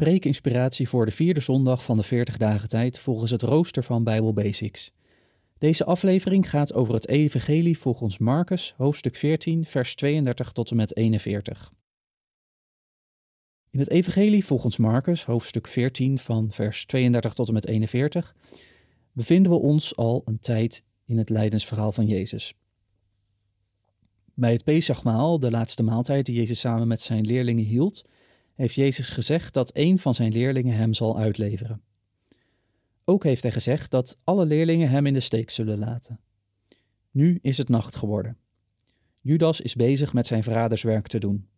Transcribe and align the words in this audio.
Preekinspiratie 0.00 0.88
voor 0.88 1.04
de 1.04 1.10
vierde 1.10 1.40
zondag 1.40 1.84
van 1.84 1.96
de 1.96 2.02
40 2.02 2.36
dagen 2.36 2.68
tijd 2.68 2.98
volgens 2.98 3.30
het 3.30 3.42
rooster 3.42 3.82
van 3.82 4.04
Bijbel 4.04 4.32
Basics. 4.32 4.92
Deze 5.58 5.84
aflevering 5.84 6.50
gaat 6.50 6.72
over 6.72 6.94
het 6.94 7.08
evangelie 7.08 7.78
volgens 7.78 8.18
Marcus, 8.18 8.74
hoofdstuk 8.76 9.16
14, 9.16 9.64
vers 9.64 9.94
32 9.94 10.52
tot 10.52 10.70
en 10.70 10.76
met 10.76 10.96
41. 10.96 11.72
In 13.70 13.78
het 13.78 13.90
evangelie 13.90 14.44
volgens 14.44 14.76
Marcus, 14.76 15.24
hoofdstuk 15.24 15.68
14 15.68 16.18
van 16.18 16.50
vers 16.50 16.86
32 16.86 17.32
tot 17.32 17.48
en 17.48 17.54
met 17.54 17.66
41, 17.66 18.34
bevinden 19.12 19.52
we 19.52 19.58
ons 19.58 19.96
al 19.96 20.22
een 20.24 20.38
tijd 20.38 20.84
in 21.06 21.18
het 21.18 21.28
lijdensverhaal 21.28 21.92
van 21.92 22.06
Jezus. 22.06 22.54
Bij 24.34 24.52
het 24.52 24.64
Pesachmaal, 24.64 25.40
de 25.40 25.50
laatste 25.50 25.82
maaltijd 25.82 26.26
die 26.26 26.34
Jezus 26.34 26.60
samen 26.60 26.88
met 26.88 27.00
zijn 27.00 27.26
leerlingen 27.26 27.64
hield, 27.64 28.04
heeft 28.60 28.74
Jezus 28.74 29.10
gezegd 29.10 29.54
dat 29.54 29.70
een 29.74 29.98
van 29.98 30.14
zijn 30.14 30.32
leerlingen 30.32 30.76
hem 30.76 30.94
zal 30.94 31.18
uitleveren. 31.18 31.82
Ook 33.04 33.24
heeft 33.24 33.42
hij 33.42 33.52
gezegd 33.52 33.90
dat 33.90 34.18
alle 34.24 34.44
leerlingen 34.44 34.90
hem 34.90 35.06
in 35.06 35.12
de 35.12 35.20
steek 35.20 35.50
zullen 35.50 35.78
laten. 35.78 36.20
Nu 37.10 37.38
is 37.42 37.58
het 37.58 37.68
nacht 37.68 37.96
geworden. 37.96 38.36
Judas 39.20 39.60
is 39.60 39.74
bezig 39.74 40.12
met 40.12 40.26
zijn 40.26 40.42
verraderswerk 40.42 41.06
te 41.06 41.18
doen. 41.18 41.48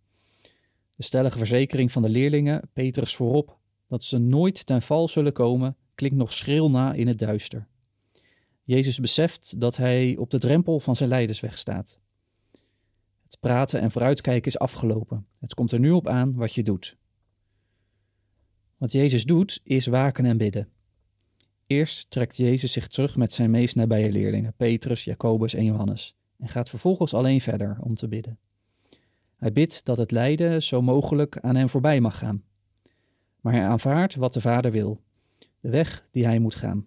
De 0.96 1.02
stellige 1.02 1.38
verzekering 1.38 1.92
van 1.92 2.02
de 2.02 2.08
leerlingen, 2.08 2.70
Petrus 2.72 3.14
voorop, 3.16 3.58
dat 3.88 4.05
ze 4.05 4.19
nooit 4.19 4.66
ten 4.66 4.82
val 4.82 5.08
zullen 5.08 5.32
komen, 5.32 5.77
klinkt 5.94 6.16
nog 6.16 6.32
schril 6.32 6.70
na 6.70 6.92
in 6.92 7.06
het 7.06 7.19
duister. 7.19 7.69
Jezus 8.62 9.00
beseft 9.00 9.60
dat 9.60 9.77
hij 9.77 10.16
op 10.16 10.30
de 10.30 10.38
drempel 10.38 10.80
van 10.80 10.96
zijn 10.96 11.08
leidersweg 11.08 11.58
staat. 11.58 11.98
Het 13.32 13.41
praten 13.41 13.80
en 13.80 13.91
vooruitkijken 13.91 14.46
is 14.46 14.59
afgelopen. 14.59 15.27
Het 15.41 15.54
komt 15.54 15.72
er 15.72 15.78
nu 15.78 15.91
op 15.91 16.09
aan 16.09 16.34
wat 16.34 16.54
je 16.54 16.62
doet. 16.62 16.96
Wat 18.77 18.92
Jezus 18.92 19.24
doet, 19.24 19.60
is 19.64 19.86
waken 19.86 20.24
en 20.24 20.36
bidden. 20.36 20.69
Eerst 21.66 22.10
trekt 22.10 22.36
Jezus 22.36 22.72
zich 22.72 22.88
terug 22.88 23.16
met 23.16 23.33
zijn 23.33 23.50
meest 23.50 23.77
nabije 23.77 24.12
leerlingen, 24.12 24.55
Petrus, 24.56 25.05
Jacobus 25.05 25.55
en 25.55 25.64
Johannes, 25.64 26.16
en 26.38 26.48
gaat 26.48 26.69
vervolgens 26.69 27.14
alleen 27.14 27.41
verder 27.41 27.77
om 27.80 27.94
te 27.94 28.08
bidden. 28.08 28.38
Hij 29.36 29.53
bidt 29.53 29.84
dat 29.84 29.98
het 29.98 30.10
lijden 30.10 30.62
zo 30.62 30.83
mogelijk 30.83 31.38
aan 31.38 31.56
hem 31.56 31.69
voorbij 31.69 32.00
mag 32.00 32.19
gaan. 32.19 32.42
Maar 33.41 33.53
hij 33.53 33.64
aanvaardt 33.64 34.14
wat 34.14 34.33
de 34.33 34.41
Vader 34.41 34.70
wil, 34.70 35.03
de 35.60 35.70
weg 35.70 36.06
die 36.10 36.25
hij 36.25 36.38
moet 36.38 36.55
gaan. 36.55 36.86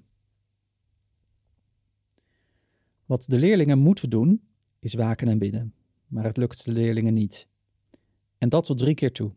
Wat 3.05 3.25
de 3.27 3.37
leerlingen 3.37 3.79
moeten 3.79 4.09
doen, 4.09 4.47
is 4.79 4.93
waken 4.93 5.27
en 5.27 5.37
bidden 5.37 5.73
maar 6.15 6.23
het 6.23 6.37
lukt 6.37 6.65
de 6.65 6.71
leerlingen 6.71 7.13
niet. 7.13 7.47
En 8.37 8.49
dat 8.49 8.65
tot 8.65 8.77
drie 8.77 8.95
keer 8.95 9.11
toe. 9.11 9.31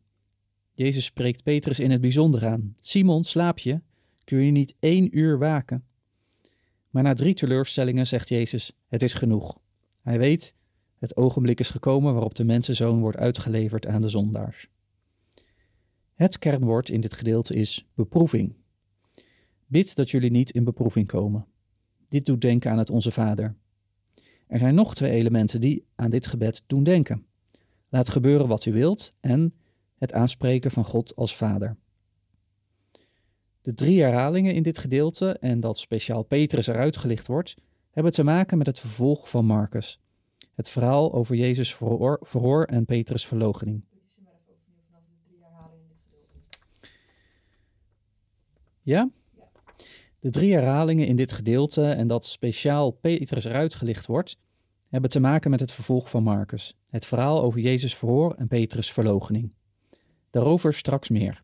Jezus 0.73 1.05
spreekt 1.05 1.43
Petrus 1.43 1.81
in 1.81 1.91
het 1.91 2.01
bijzonder 2.01 2.47
aan. 2.47 2.75
Simon, 2.81 3.25
slaap 3.25 3.59
je? 3.59 3.81
Kun 4.25 4.39
je 4.39 4.51
niet 4.51 4.77
één 4.79 5.19
uur 5.19 5.39
waken? 5.39 5.85
Maar 6.91 7.03
na 7.03 7.15
drie 7.15 7.35
teleurstellingen 7.35 8.07
zegt 8.07 8.29
Jezus: 8.29 8.73
Het 8.89 9.03
is 9.03 9.15
genoeg. 9.15 9.59
Hij 10.03 10.19
weet, 10.19 10.55
het 10.99 11.17
ogenblik 11.17 11.61
is 11.61 11.71
gekomen 11.71 12.13
waarop 12.13 12.35
de 12.35 12.45
mensenzoon 12.45 13.01
wordt 13.01 13.19
uitgeleverd 13.19 13.87
aan 13.87 14.01
de 14.01 14.09
zondaars. 14.09 14.69
Het 16.15 16.39
kernwoord 16.39 16.89
in 16.89 17.01
dit 17.01 17.15
gedeelte 17.15 17.55
is 17.55 17.87
beproeving. 17.95 18.55
Bid 19.67 19.97
dat 19.97 20.11
jullie 20.11 20.31
niet 20.31 20.51
in 20.51 20.65
beproeving 20.65 21.07
komen. 21.07 21.47
Dit 22.09 22.27
doet 22.27 22.41
denken 22.41 22.71
aan 22.71 22.79
het 22.79 22.91
Onze 22.91 23.11
Vader. 23.11 23.57
Er 24.49 24.59
zijn 24.59 24.75
nog 24.75 24.95
twee 24.95 25.11
elementen 25.11 25.61
die 25.61 25.85
aan 25.95 26.11
dit 26.11 26.27
gebed 26.27 26.65
doen 26.67 26.83
denken. 26.83 27.27
Laat 27.89 28.09
gebeuren 28.09 28.49
wat 28.49 28.65
u 28.65 28.73
wilt 28.73 29.15
en 29.21 29.55
het 29.99 30.13
aanspreken 30.13 30.71
van 30.71 30.85
God 30.85 31.17
als 31.17 31.37
Vader. 31.37 31.77
De 33.61 33.75
drie 33.75 34.03
herhalingen 34.03 34.55
in 34.55 34.63
dit 34.63 34.79
gedeelte 34.79 35.39
en 35.39 35.61
dat 35.61 35.79
speciaal 35.79 36.23
Petrus 36.23 36.67
eruit 36.67 36.97
gelicht 36.97 37.27
wordt, 37.27 37.57
hebben 37.91 38.13
te 38.13 38.23
maken 38.23 38.59
met 38.59 38.67
het 38.67 38.81
vervolg 38.81 39.31
van 39.31 39.45
Marcus. 39.45 40.01
Het 40.55 40.69
verhaal 40.69 41.13
over 41.13 41.37
Jezus 41.37 41.75
verhoor, 42.21 42.65
en 42.65 42.85
Petrus 42.85 43.27
verloochening. 43.27 43.85
Ja? 48.83 49.11
De 50.21 50.31
drie 50.31 50.53
herhalingen 50.53 51.07
in 51.07 51.17
dit 51.17 51.33
gedeelte 51.33 51.85
en 51.85 52.07
dat 52.07 52.27
speciaal 52.27 52.91
Petrus 52.91 53.45
eruit 53.45 53.75
gelicht 53.75 54.07
wordt, 54.07 54.39
hebben 54.89 55.11
te 55.11 55.21
maken 55.21 55.51
met 55.51 55.61
het 55.61 55.73
vervolg 55.73 56.11
van 56.11 56.23
Marcus, 56.23 56.77
het 56.91 57.07
verhaal 57.07 57.43
over 57.43 57.61
Jezus 57.61 57.97
verhoor 57.97 58.35
en 58.35 58.49
Petrus 58.49 58.93
verloochening. 58.93 59.53
Daarover 60.31 60.75
straks 60.75 61.09
meer. 61.09 61.43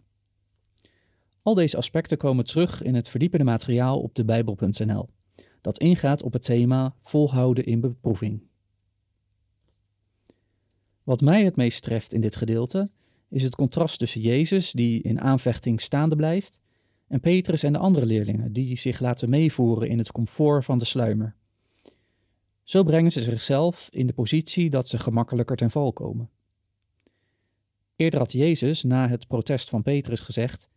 Al 1.42 1.54
deze 1.54 1.76
aspecten 1.76 2.18
komen 2.18 2.44
terug 2.44 2.82
in 2.82 2.94
het 2.94 3.08
verdiepende 3.08 3.44
materiaal 3.44 4.00
op 4.00 4.14
de 4.14 4.24
Bijbel.nl, 4.24 5.08
dat 5.60 5.78
ingaat 5.78 6.22
op 6.22 6.32
het 6.32 6.42
thema 6.42 6.94
volhouden 7.00 7.64
in 7.64 7.80
beproeving. 7.80 8.42
Wat 11.02 11.20
mij 11.20 11.44
het 11.44 11.56
meest 11.56 11.82
treft 11.82 12.12
in 12.12 12.20
dit 12.20 12.36
gedeelte 12.36 12.90
is 13.28 13.42
het 13.42 13.56
contrast 13.56 13.98
tussen 13.98 14.20
Jezus, 14.20 14.72
die 14.72 15.02
in 15.02 15.20
aanvechting 15.20 15.80
staande 15.80 16.16
blijft, 16.16 16.58
en 17.08 17.20
Petrus 17.20 17.62
en 17.62 17.72
de 17.72 17.78
andere 17.78 18.06
leerlingen, 18.06 18.52
die 18.52 18.76
zich 18.76 19.00
laten 19.00 19.30
meevoeren 19.30 19.88
in 19.88 19.98
het 19.98 20.12
comfort 20.12 20.64
van 20.64 20.78
de 20.78 20.84
sluimer. 20.84 21.34
Zo 22.62 22.82
brengen 22.82 23.10
ze 23.10 23.22
zichzelf 23.22 23.88
in 23.92 24.06
de 24.06 24.12
positie 24.12 24.70
dat 24.70 24.88
ze 24.88 24.98
gemakkelijker 24.98 25.56
ten 25.56 25.70
val 25.70 25.92
komen. 25.92 26.30
Eerder 27.96 28.18
had 28.18 28.32
Jezus 28.32 28.82
na 28.82 29.08
het 29.08 29.26
protest 29.26 29.68
van 29.68 29.82
Petrus 29.82 30.20
gezegd: 30.20 30.68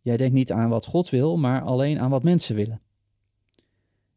Jij 0.00 0.16
denkt 0.16 0.34
niet 0.34 0.52
aan 0.52 0.68
wat 0.68 0.86
God 0.86 1.10
wil, 1.10 1.36
maar 1.36 1.62
alleen 1.62 1.98
aan 1.98 2.10
wat 2.10 2.22
mensen 2.22 2.56
willen. 2.56 2.80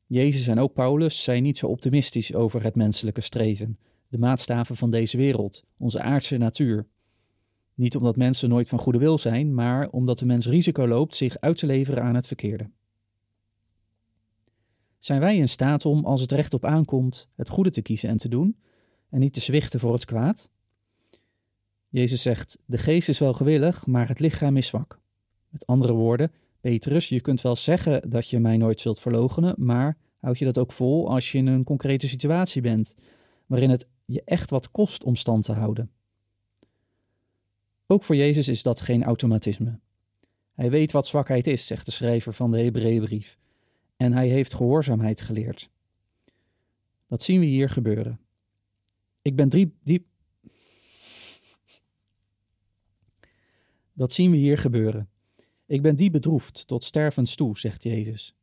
Jezus 0.06 0.48
en 0.48 0.60
ook 0.60 0.74
Paulus 0.74 1.24
zijn 1.24 1.44
niet 1.44 1.58
zo 1.58 1.68
optimistisch 1.68 2.34
over 2.34 2.64
het 2.64 2.76
menselijke 2.76 3.22
streven, 3.22 3.78
de 4.08 4.18
maatstaven 4.18 4.76
van 4.76 4.92
deze 4.92 5.18
wereld, 5.18 5.64
onze 5.78 6.02
aardse 6.02 6.38
natuur. 6.38 6.88
Niet 7.80 7.96
omdat 7.96 8.16
mensen 8.16 8.50
nooit 8.50 8.70
van 8.70 8.80
goede 8.80 8.98
wil 8.98 9.18
zijn, 9.18 9.54
maar 9.54 9.90
omdat 9.90 10.20
de 10.20 10.26
mens 10.26 10.46
risico 10.46 10.88
loopt 10.88 11.16
zich 11.16 11.40
uit 11.40 11.58
te 11.58 11.66
leveren 11.66 12.04
aan 12.04 12.16
het 12.16 12.28
verkeerde. 12.28 12.70
Zijn 14.98 15.20
wij 15.20 15.38
in 15.38 15.50
staat 15.50 15.86
om, 15.86 16.06
als 16.06 16.22
het 16.22 16.32
recht 16.32 16.54
op 16.54 16.66
aankomt, 16.66 17.30
het 17.36 17.50
goede 17.50 17.70
te 17.70 17.82
kiezen 17.82 18.10
en 18.10 18.18
te 18.18 18.30
doen, 18.30 18.60
en 19.10 19.20
niet 19.20 19.34
te 19.34 19.40
zwichten 19.40 19.80
voor 19.80 19.94
het 19.94 20.06
kwaad? 20.06 20.50
Jezus 21.90 22.22
zegt: 22.22 22.60
De 22.66 22.78
geest 22.78 23.10
is 23.10 23.20
wel 23.20 23.34
gewillig, 23.34 23.86
maar 23.86 24.08
het 24.08 24.20
lichaam 24.20 24.58
is 24.58 24.68
zwak. 24.68 25.00
Met 25.50 25.66
andere 25.66 25.94
woorden, 25.94 26.32
Petrus, 26.60 27.10
je 27.10 27.22
kunt 27.22 27.42
wel 27.42 27.56
zeggen 27.56 28.10
dat 28.10 28.30
je 28.30 28.40
mij 28.40 28.58
nooit 28.58 28.80
zult 28.80 29.00
verloochenen, 29.00 29.56
maar 29.58 29.98
houd 30.18 30.40
je 30.40 30.46
dat 30.46 30.58
ook 30.58 30.72
vol 30.72 31.10
als 31.10 31.32
je 31.32 31.38
in 31.38 31.48
een 31.48 31.64
concrete 31.64 32.08
situatie 32.08 32.62
bent, 32.62 32.96
waarin 33.46 33.70
het 33.70 33.88
je 34.06 34.22
echt 34.26 34.50
wat 34.50 34.72
kost 34.72 35.04
om 35.04 35.16
stand 35.16 35.44
te 35.44 35.54
houden? 35.54 35.92
Ook 37.92 38.04
voor 38.04 38.16
Jezus 38.16 38.48
is 38.48 38.64
dat 38.64 38.82
geen 38.82 39.04
automatisme. 39.04 39.80
Hij 40.54 40.70
weet 40.70 40.92
wat 40.92 41.08
zwakheid 41.08 41.48
is, 41.48 41.68
zegt 41.68 41.86
de 41.86 41.92
schrijver 41.92 42.34
van 42.34 42.52
de 42.52 42.60
Hebreeënbrief, 42.60 43.38
en 43.98 44.14
hij 44.14 44.28
heeft 44.28 44.54
gehoorzaamheid 44.54 45.22
geleerd. 45.22 45.70
Dat 47.08 47.24
zien 47.24 47.40
we 47.40 47.46
hier 47.46 47.70
gebeuren. 47.70 48.20
Ik 49.22 49.36
ben 49.36 49.50
drie, 49.50 49.74
diep. 49.84 50.06
Dat 53.94 54.14
zien 54.14 54.32
we 54.32 54.38
hier 54.38 54.58
gebeuren. 54.58 55.10
Ik 55.66 55.82
ben 55.82 55.96
diep 55.96 56.12
bedroefd 56.12 56.68
tot 56.68 56.84
stervens 56.84 57.36
toe, 57.36 57.58
zegt 57.58 57.84
Jezus. 57.84 58.36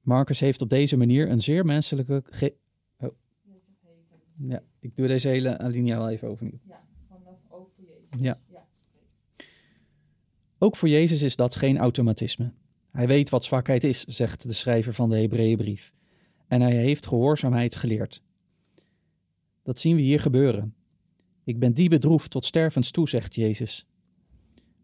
Marcus 0.00 0.40
heeft 0.40 0.62
op 0.62 0.68
deze 0.68 0.96
manier 0.96 1.30
een 1.30 1.40
zeer 1.40 1.64
menselijke. 1.64 2.22
oh. 2.98 3.10
Ja, 4.36 4.62
ik 4.78 4.96
doe 4.96 5.06
deze 5.06 5.28
hele 5.28 5.58
alinea 5.58 5.98
wel 5.98 6.10
even 6.10 6.28
overnieuw. 6.28 6.58
Ja, 6.68 6.84
vanaf 7.08 7.38
voor 7.48 7.70
Jezus. 7.76 8.20
Ja. 8.20 8.40
Ook 10.62 10.76
voor 10.76 10.88
Jezus 10.88 11.22
is 11.22 11.36
dat 11.36 11.56
geen 11.56 11.78
automatisme. 11.78 12.52
Hij 12.90 13.06
weet 13.06 13.28
wat 13.28 13.44
zwakheid 13.44 13.84
is, 13.84 14.04
zegt 14.04 14.42
de 14.48 14.52
schrijver 14.52 14.94
van 14.94 15.10
de 15.10 15.18
Hebreeënbrief. 15.18 15.94
En 16.46 16.60
hij 16.60 16.76
heeft 16.76 17.06
gehoorzaamheid 17.06 17.74
geleerd. 17.74 18.22
Dat 19.62 19.80
zien 19.80 19.96
we 19.96 20.02
hier 20.02 20.20
gebeuren. 20.20 20.74
Ik 21.44 21.58
ben 21.58 21.72
die 21.72 21.88
bedroefd 21.88 22.30
tot 22.30 22.44
stervens 22.44 22.90
toe, 22.90 23.08
zegt 23.08 23.34
Jezus. 23.34 23.86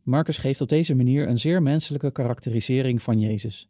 Marcus 0.03 0.39
geeft 0.39 0.61
op 0.61 0.69
deze 0.69 0.95
manier 0.95 1.29
een 1.29 1.39
zeer 1.39 1.63
menselijke 1.63 2.11
karakterisering 2.11 3.03
van 3.03 3.21
Jezus. 3.21 3.69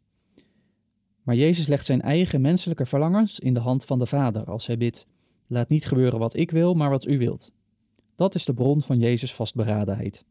Maar 1.23 1.35
Jezus 1.35 1.67
legt 1.67 1.85
zijn 1.85 2.01
eigen 2.01 2.41
menselijke 2.41 2.85
verlangens 2.85 3.39
in 3.39 3.53
de 3.53 3.59
hand 3.59 3.85
van 3.85 3.99
de 3.99 4.05
Vader 4.05 4.45
als 4.45 4.67
hij 4.67 4.77
bidt: 4.77 5.07
Laat 5.47 5.69
niet 5.69 5.85
gebeuren 5.85 6.19
wat 6.19 6.35
ik 6.35 6.51
wil, 6.51 6.73
maar 6.73 6.89
wat 6.89 7.07
u 7.07 7.17
wilt. 7.17 7.51
Dat 8.15 8.35
is 8.35 8.45
de 8.45 8.53
bron 8.53 8.81
van 8.81 8.99
Jezus' 8.99 9.33
vastberadenheid. 9.33 10.25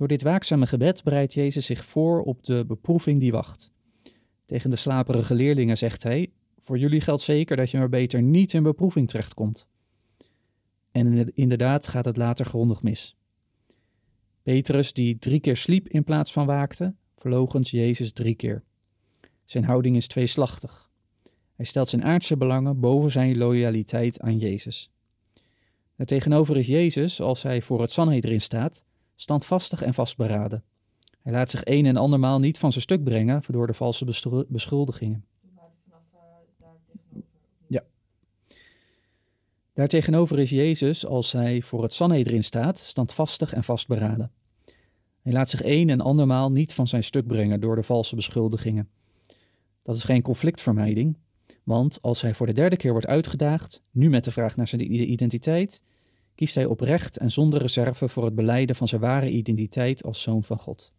Door 0.00 0.08
dit 0.08 0.22
waakzame 0.22 0.66
gebed 0.66 1.02
bereidt 1.04 1.34
Jezus 1.34 1.66
zich 1.66 1.84
voor 1.84 2.22
op 2.22 2.44
de 2.44 2.64
beproeving 2.66 3.20
die 3.20 3.32
wacht. 3.32 3.72
Tegen 4.46 4.70
de 4.70 4.76
slaperige 4.76 5.34
leerlingen 5.34 5.76
zegt 5.76 6.02
hij: 6.02 6.32
Voor 6.58 6.78
jullie 6.78 7.00
geldt 7.00 7.22
zeker 7.22 7.56
dat 7.56 7.70
je 7.70 7.78
maar 7.78 7.88
beter 7.88 8.22
niet 8.22 8.52
in 8.52 8.62
beproeving 8.62 9.08
terechtkomt. 9.08 9.68
En 10.90 11.34
inderdaad 11.34 11.86
gaat 11.86 12.04
het 12.04 12.16
later 12.16 12.46
grondig 12.46 12.82
mis. 12.82 13.16
Petrus, 14.42 14.92
die 14.92 15.18
drie 15.18 15.40
keer 15.40 15.56
sliep 15.56 15.88
in 15.88 16.04
plaats 16.04 16.32
van 16.32 16.46
waakte, 16.46 16.94
verloochens 17.16 17.70
Jezus 17.70 18.12
drie 18.12 18.34
keer. 18.34 18.62
Zijn 19.44 19.64
houding 19.64 19.96
is 19.96 20.06
tweeslachtig. 20.06 20.90
Hij 21.52 21.64
stelt 21.64 21.88
zijn 21.88 22.04
aardse 22.04 22.36
belangen 22.36 22.80
boven 22.80 23.10
zijn 23.10 23.36
loyaliteit 23.36 24.20
aan 24.20 24.38
Jezus. 24.38 24.90
Daartegenover 25.96 26.56
is 26.56 26.66
Jezus, 26.66 27.20
als 27.20 27.42
hij 27.42 27.62
voor 27.62 27.80
het 27.80 27.90
Sanhedrin 27.90 28.40
staat, 28.40 28.84
standvastig 29.20 29.82
en 29.82 29.94
vastberaden. 29.94 30.62
Hij 31.22 31.32
laat 31.32 31.50
zich 31.50 31.60
een 31.64 31.86
en 31.86 31.96
andermaal 31.96 32.38
niet 32.38 32.58
van 32.58 32.70
zijn 32.72 32.82
stuk 32.82 33.04
brengen 33.04 33.42
door 33.48 33.66
de 33.66 33.74
valse 33.74 34.04
beschuldigingen. 34.48 35.24
Ja. 37.66 37.84
Daartegenover 39.74 40.38
is 40.38 40.50
Jezus, 40.50 41.06
als 41.06 41.32
hij 41.32 41.62
voor 41.62 41.82
het 41.82 41.92
Sanhedrin 41.92 42.44
staat, 42.44 42.78
standvastig 42.78 43.52
en 43.52 43.64
vastberaden. 43.64 44.30
Hij 45.22 45.32
laat 45.32 45.48
zich 45.48 45.64
een 45.64 45.90
en 45.90 46.00
andermaal 46.00 46.50
niet 46.50 46.74
van 46.74 46.86
zijn 46.86 47.04
stuk 47.04 47.26
brengen 47.26 47.60
door 47.60 47.76
de 47.76 47.82
valse 47.82 48.14
beschuldigingen. 48.14 48.88
Dat 49.82 49.96
is 49.96 50.04
geen 50.04 50.22
conflictvermijding, 50.22 51.16
want 51.64 52.02
als 52.02 52.20
hij 52.20 52.34
voor 52.34 52.46
de 52.46 52.52
derde 52.52 52.76
keer 52.76 52.92
wordt 52.92 53.06
uitgedaagd, 53.06 53.82
nu 53.90 54.10
met 54.10 54.24
de 54.24 54.30
vraag 54.30 54.56
naar 54.56 54.68
zijn 54.68 54.92
identiteit, 55.10 55.82
kiest 56.40 56.54
hij 56.54 56.64
oprecht 56.64 57.18
en 57.18 57.30
zonder 57.30 57.60
reserve 57.60 58.08
voor 58.08 58.24
het 58.24 58.34
beleiden 58.34 58.76
van 58.76 58.88
zijn 58.88 59.00
ware 59.00 59.30
identiteit 59.30 60.04
als 60.04 60.22
zoon 60.22 60.44
van 60.44 60.58
God. 60.58 60.92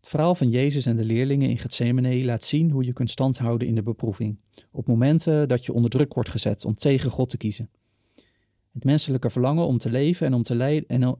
Het 0.00 0.08
verhaal 0.08 0.34
van 0.34 0.50
Jezus 0.50 0.86
en 0.86 0.96
de 0.96 1.04
leerlingen 1.04 1.50
in 1.50 1.58
Gethsemane 1.58 2.24
laat 2.24 2.44
zien 2.44 2.70
hoe 2.70 2.84
je 2.84 2.92
kunt 2.92 3.10
standhouden 3.10 3.68
in 3.68 3.74
de 3.74 3.82
beproeving, 3.82 4.38
op 4.70 4.86
momenten 4.86 5.48
dat 5.48 5.64
je 5.64 5.72
onder 5.72 5.90
druk 5.90 6.14
wordt 6.14 6.28
gezet 6.28 6.64
om 6.64 6.74
tegen 6.74 7.10
God 7.10 7.28
te 7.28 7.36
kiezen. 7.36 7.70
Het 8.72 8.84
menselijke 8.84 9.30
verlangen 9.30 9.66
om 9.66 9.78
te 9.78 9.90
leven 9.90 10.26
en 10.26 10.34
om 10.34 10.42
te 10.42 10.54
lijden 10.54 10.88
en 10.88 11.18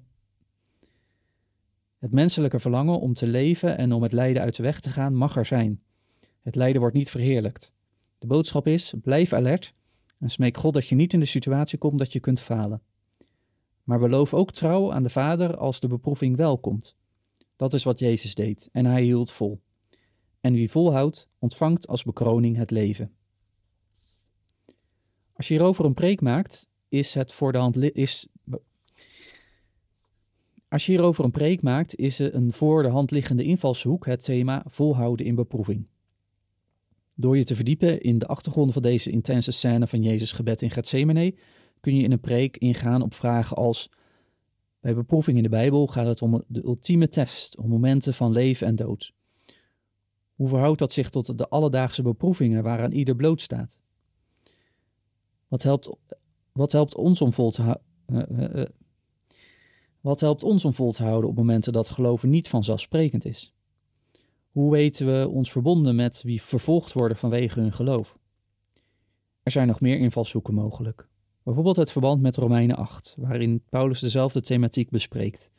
het 1.98 2.12
menselijke 2.12 2.60
verlangen 2.60 3.00
om 3.00 3.14
te 3.14 3.26
leven 3.26 3.78
en 3.78 3.92
om 3.92 4.02
het 4.02 4.12
lijden 4.12 4.42
uit 4.42 4.56
de 4.56 4.62
weg 4.62 4.80
te 4.80 4.90
gaan 4.90 5.14
mag 5.14 5.36
er 5.36 5.46
zijn. 5.46 5.82
Het 6.40 6.54
lijden 6.54 6.80
wordt 6.80 6.96
niet 6.96 7.10
verheerlijkt. 7.10 7.74
De 8.18 8.26
boodschap 8.26 8.66
is: 8.66 8.94
blijf 9.02 9.32
alert 9.32 9.74
en 10.22 10.30
smeek 10.30 10.56
God 10.56 10.74
dat 10.74 10.86
je 10.86 10.94
niet 10.94 11.12
in 11.12 11.20
de 11.20 11.26
situatie 11.26 11.78
komt 11.78 11.98
dat 11.98 12.12
je 12.12 12.20
kunt 12.20 12.40
falen. 12.40 12.82
Maar 13.82 13.98
beloof 13.98 14.34
ook 14.34 14.50
trouw 14.50 14.92
aan 14.92 15.02
de 15.02 15.10
Vader 15.10 15.56
als 15.56 15.80
de 15.80 15.88
beproeving 15.88 16.36
wel 16.36 16.58
komt. 16.58 16.96
Dat 17.56 17.74
is 17.74 17.84
wat 17.84 17.98
Jezus 17.98 18.34
deed 18.34 18.68
en 18.72 18.84
hij 18.84 19.02
hield 19.02 19.30
vol. 19.30 19.60
En 20.40 20.52
wie 20.52 20.70
volhoudt, 20.70 21.28
ontvangt 21.38 21.86
als 21.86 22.04
bekroning 22.04 22.56
het 22.56 22.70
leven. 22.70 23.12
Als 25.32 25.48
je 25.48 25.54
hierover 25.54 25.84
een 25.84 25.94
preek 25.94 26.20
maakt, 26.20 26.70
is 26.88 27.14
het 27.14 27.32
voor 27.32 27.52
de 27.52 27.58
hand 27.58 27.76
is. 27.76 28.28
Als 30.68 30.86
je 30.86 30.92
hierover 30.92 31.24
een 31.24 31.30
preek 31.30 31.62
maakt, 31.62 31.96
is 31.96 32.18
een 32.18 32.52
voor 32.52 32.82
de 32.82 32.88
hand 32.88 33.10
liggende 33.10 33.44
invalshoek 33.44 34.06
het 34.06 34.24
thema 34.24 34.64
volhouden 34.66 35.26
in 35.26 35.34
beproeving. 35.34 35.86
Door 37.14 37.36
je 37.36 37.44
te 37.44 37.54
verdiepen 37.54 38.00
in 38.00 38.18
de 38.18 38.26
achtergronden 38.26 38.72
van 38.72 38.82
deze 38.82 39.10
intense 39.10 39.50
scène 39.50 39.86
van 39.86 40.02
Jezus' 40.02 40.32
gebed 40.32 40.62
in 40.62 40.70
Gethsemane, 40.70 41.34
kun 41.80 41.96
je 41.96 42.02
in 42.02 42.12
een 42.12 42.20
preek 42.20 42.56
ingaan 42.56 43.02
op 43.02 43.14
vragen 43.14 43.56
als: 43.56 43.90
Bij 44.80 44.94
beproeving 44.94 45.36
in 45.36 45.42
de 45.42 45.48
Bijbel 45.48 45.86
gaat 45.86 46.06
het 46.06 46.22
om 46.22 46.42
de 46.46 46.64
ultieme 46.64 47.08
test, 47.08 47.56
om 47.56 47.68
momenten 47.68 48.14
van 48.14 48.32
leven 48.32 48.66
en 48.66 48.76
dood. 48.76 49.12
Hoe 50.34 50.48
verhoudt 50.48 50.78
dat 50.78 50.92
zich 50.92 51.10
tot 51.10 51.38
de 51.38 51.48
alledaagse 51.48 52.02
beproevingen 52.02 52.62
waaraan 52.62 52.92
ieder 52.92 53.16
blootstaat? 53.16 53.80
Wat 55.48 55.62
helpt, 55.62 55.90
wat 56.52 56.72
helpt 56.72 56.94
ons 56.94 57.20
om 57.20 57.32
vol 57.32 57.50
te 57.50 57.62
houden? 57.62 57.84
Uh, 58.06 58.22
uh, 58.30 58.54
uh. 58.54 58.66
Wat 60.00 60.20
helpt 60.20 60.42
ons 60.42 60.64
om 60.64 60.72
vol 60.72 60.92
te 60.92 61.02
houden 61.02 61.30
op 61.30 61.36
momenten 61.36 61.72
dat 61.72 61.88
geloven 61.88 62.30
niet 62.30 62.48
vanzelfsprekend 62.48 63.24
is? 63.24 63.54
Hoe 64.52 64.70
weten 64.70 65.06
we 65.06 65.28
ons 65.28 65.52
verbonden 65.52 65.94
met 65.96 66.22
wie 66.22 66.42
vervolgd 66.42 66.92
worden 66.92 67.16
vanwege 67.16 67.60
hun 67.60 67.72
geloof? 67.72 68.18
Er 69.42 69.50
zijn 69.50 69.66
nog 69.66 69.80
meer 69.80 69.98
invalshoeken 69.98 70.54
mogelijk. 70.54 71.08
Bijvoorbeeld 71.42 71.76
het 71.76 71.92
verband 71.92 72.22
met 72.22 72.36
Romeinen 72.36 72.76
8, 72.76 73.16
waarin 73.18 73.62
Paulus 73.68 74.00
dezelfde 74.00 74.40
thematiek 74.40 74.90
bespreekt, 74.90 75.50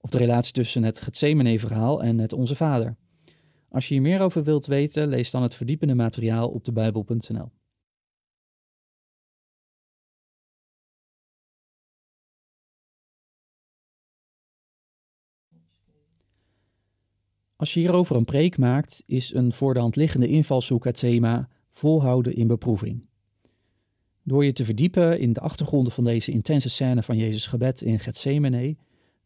of 0.00 0.10
de 0.10 0.18
relatie 0.18 0.52
tussen 0.52 0.82
het 0.82 1.00
Gethsemane-verhaal 1.00 2.02
en 2.02 2.18
het 2.18 2.32
Onze 2.32 2.56
Vader. 2.56 2.96
Als 3.68 3.88
je 3.88 3.94
hier 3.94 4.02
meer 4.02 4.20
over 4.20 4.44
wilt 4.44 4.66
weten, 4.66 5.08
lees 5.08 5.30
dan 5.30 5.42
het 5.42 5.54
verdiepende 5.54 5.94
materiaal 5.94 6.48
op 6.48 6.66
Bijbel.nl. 6.72 7.50
Als 17.60 17.74
je 17.74 17.80
hierover 17.80 18.16
een 18.16 18.24
preek 18.24 18.58
maakt, 18.58 19.02
is 19.06 19.34
een 19.34 19.52
voor 19.52 19.74
de 19.74 19.80
hand 19.80 19.96
liggende 19.96 20.28
invalshoek 20.28 20.84
het 20.84 20.98
thema 20.98 21.48
volhouden 21.70 22.34
in 22.34 22.46
beproeving. 22.46 23.04
Door 24.22 24.44
je 24.44 24.52
te 24.52 24.64
verdiepen 24.64 25.20
in 25.20 25.32
de 25.32 25.40
achtergronden 25.40 25.92
van 25.92 26.04
deze 26.04 26.30
intense 26.30 26.68
scène 26.68 27.02
van 27.02 27.16
Jezus' 27.16 27.46
gebed 27.46 27.80
in 27.80 28.00
Gethsemane, 28.00 28.76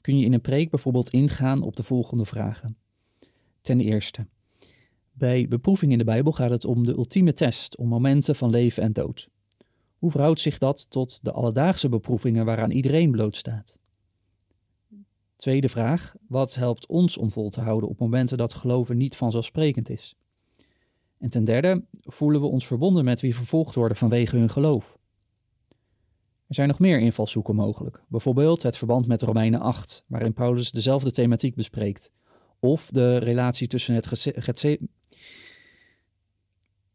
kun 0.01 0.19
je 0.19 0.25
in 0.25 0.33
een 0.33 0.41
preek 0.41 0.71
bijvoorbeeld 0.71 1.11
ingaan 1.11 1.63
op 1.63 1.77
de 1.77 1.83
volgende 1.83 2.25
vragen. 2.25 2.77
Ten 3.61 3.81
eerste, 3.81 4.27
bij 5.13 5.49
beproeving 5.49 5.93
in 5.93 5.99
de 5.99 6.05
Bijbel 6.05 6.33
gaat 6.33 6.51
het 6.51 6.65
om 6.65 6.87
de 6.87 6.93
ultieme 6.93 7.33
test, 7.33 7.77
om 7.77 7.89
momenten 7.89 8.37
van 8.37 8.51
leven 8.51 8.83
en 8.83 8.93
dood. 8.93 9.29
Hoe 9.99 10.11
verhoudt 10.11 10.41
zich 10.41 10.59
dat 10.59 10.91
tot 10.91 11.19
de 11.23 11.33
alledaagse 11.33 11.89
beproevingen 11.89 12.45
waaraan 12.45 12.71
iedereen 12.71 13.11
blootstaat? 13.11 13.79
Tweede 15.45 15.69
vraag: 15.69 16.15
wat 16.29 16.55
helpt 16.55 16.87
ons 16.87 17.19
om 17.19 17.31
vol 17.31 17.51
te 17.51 17.61
houden 17.61 17.89
op 17.89 17.99
momenten 17.99 18.39
dat 18.39 18.55
geloven 18.55 18.97
niet 18.97 19.17
vanzelfsprekend 19.17 19.91
is? 19.91 20.17
En 21.19 21.29
ten 21.29 21.45
derde, 21.45 21.85
voelen 22.01 22.41
we 22.41 22.47
ons 22.47 22.67
verbonden 22.67 23.05
met 23.05 23.21
wie 23.21 23.35
vervolgd 23.35 23.75
worden 23.75 23.97
vanwege 23.97 24.37
hun 24.37 24.51
geloof? 24.51 24.99
Er 26.47 26.55
zijn 26.55 26.69
nog 26.69 26.79
meer 26.79 27.01
invalshoeken 27.01 27.55
mogelijk, 27.55 28.03
bijvoorbeeld 28.09 28.63
het 28.63 28.77
verband 28.77 29.07
met 29.07 29.23
Romeinen 29.23 29.61
8, 29.61 30.05
waarin 30.07 30.33
Paulus 30.33 30.71
dezelfde 30.71 31.11
thematiek 31.11 31.55
bespreekt, 31.55 32.11
of 32.59 32.91
de 32.91 33.17
relatie 33.17 33.67
tussen 33.67 33.95
het. 33.95 34.65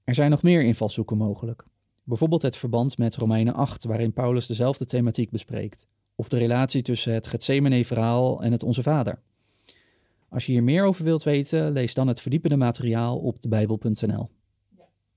Er 0.04 0.16
zijn 0.16 0.30
nog 0.30 0.42
meer 0.42 0.64
invalshoeken 0.64 1.18
mogelijk, 1.18 1.66
bijvoorbeeld 2.04 2.42
het 2.42 2.58
verband 2.58 2.98
met 2.98 3.16
Romeinen 3.16 3.54
8, 3.54 3.84
waarin 3.84 4.14
Paulus 4.14 4.48
dezelfde 4.48 4.86
thematiek 4.86 5.30
bespreekt, 5.30 5.88
of 6.20 6.30
de 6.30 6.38
relatie 6.38 6.82
tussen 6.82 7.14
het 7.14 7.28
Gethsemane-verhaal 7.28 8.44
en 8.44 8.52
het 8.52 8.64
Onze 8.64 8.84
Vader. 8.84 9.20
Als 10.30 10.46
je 10.46 10.52
hier 10.52 10.64
meer 10.64 10.84
over 10.84 11.04
wilt 11.04 11.24
weten, 11.24 11.72
lees 11.72 11.94
dan 11.94 12.08
het 12.08 12.22
verdiepende 12.22 12.58
materiaal 12.58 13.18
op 13.18 13.42
de 13.42 13.48
Bijbel.nl. 13.48 14.30